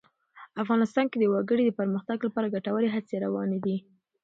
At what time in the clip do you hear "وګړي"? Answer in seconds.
1.33-1.63